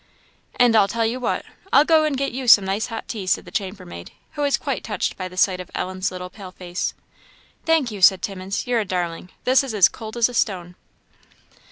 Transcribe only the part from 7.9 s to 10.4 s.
you," said Timmins "you're a darling. This is as cold as a